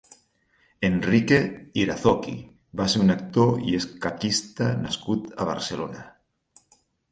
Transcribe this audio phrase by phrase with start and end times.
[0.87, 1.37] Enrique
[1.81, 2.33] Irazoqui
[2.81, 6.05] va ser un actor i escaquista nascut a Barcelona.